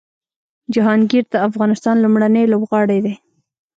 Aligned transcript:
جهانګیر 0.73 1.25
د 1.31 1.35
افغانستان 1.47 1.95
لومړنی 1.99 2.43
لوبغاړی 2.53 2.99
دی 3.05 3.13